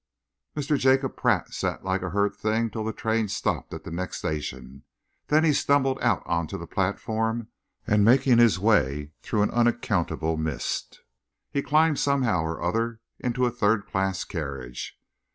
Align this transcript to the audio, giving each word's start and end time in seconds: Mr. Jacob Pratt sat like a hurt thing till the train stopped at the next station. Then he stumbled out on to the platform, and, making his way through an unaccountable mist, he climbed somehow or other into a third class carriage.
Mr. 0.55 0.79
Jacob 0.79 1.15
Pratt 1.15 1.53
sat 1.53 1.85
like 1.85 2.01
a 2.01 2.09
hurt 2.09 2.35
thing 2.35 2.71
till 2.71 2.83
the 2.83 2.91
train 2.91 3.27
stopped 3.27 3.71
at 3.71 3.83
the 3.83 3.91
next 3.91 4.17
station. 4.17 4.81
Then 5.27 5.43
he 5.43 5.53
stumbled 5.53 6.01
out 6.01 6.23
on 6.25 6.47
to 6.47 6.57
the 6.57 6.65
platform, 6.65 7.49
and, 7.85 8.03
making 8.03 8.39
his 8.39 8.57
way 8.57 9.11
through 9.21 9.43
an 9.43 9.51
unaccountable 9.51 10.37
mist, 10.37 11.01
he 11.51 11.61
climbed 11.61 11.99
somehow 11.99 12.41
or 12.41 12.63
other 12.63 12.99
into 13.19 13.45
a 13.45 13.51
third 13.51 13.85
class 13.85 14.23
carriage. 14.23 14.99